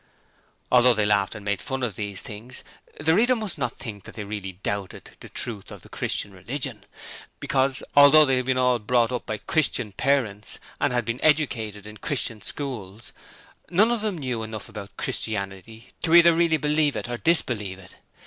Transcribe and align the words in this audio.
Although 0.71 0.95
they 0.95 1.05
laughed 1.05 1.35
and 1.35 1.45
made 1.45 1.61
fun 1.61 1.83
of 1.83 1.95
these 1.95 2.23
things 2.23 2.63
the 2.99 3.13
reader 3.13 3.35
must 3.35 3.59
not 3.59 3.73
think 3.77 4.05
that 4.05 4.15
they 4.15 4.23
really 4.23 4.53
doubted 4.53 5.11
the 5.19 5.29
truth 5.29 5.69
of 5.69 5.81
the 5.81 5.89
Christian 5.89 6.31
religion, 6.33 6.87
because 7.39 7.83
although 7.95 8.25
they 8.25 8.37
had 8.37 8.57
all 8.57 8.79
been 8.79 8.87
brought 8.87 9.11
up 9.11 9.27
by 9.27 9.37
'Christian' 9.37 9.91
parents 9.91 10.57
and 10.79 10.91
had 10.91 11.05
been 11.05 11.21
'educated' 11.21 11.85
in 11.85 11.97
'Christian' 11.97 12.41
schools 12.41 13.13
none 13.69 13.91
of 13.91 14.01
them 14.01 14.17
knew 14.17 14.41
enough 14.41 14.67
about 14.69 14.97
Christianity 14.97 15.89
to 16.01 16.15
either 16.15 16.33
really 16.33 16.57
believe 16.57 16.95
it 16.95 17.07
or 17.07 17.17
disbelieve 17.17 17.77
it. 17.77 17.97